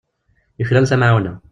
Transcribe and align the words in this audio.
Yuklal 0.59 0.85
tamɛawna. 0.89 1.33